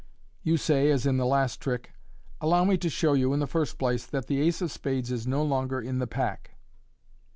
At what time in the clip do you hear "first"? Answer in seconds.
3.45-3.77